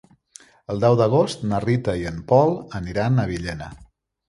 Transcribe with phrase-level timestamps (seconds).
[0.73, 3.73] El deu d'agost na Rita i en Pol aniran a Villena.